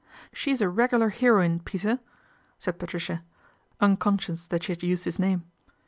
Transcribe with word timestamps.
She's 0.33 0.61
a 0.61 0.67
regular 0.67 1.09
heroine, 1.09 1.59
Peter," 1.59 1.99
said 2.57 2.79
Patricia, 2.79 3.23
mconscious 3.79 4.47
that 4.47 4.63
she 4.63 4.71
had 4.71 4.81
used 4.81 5.05
his 5.05 5.19
name. 5.19 5.43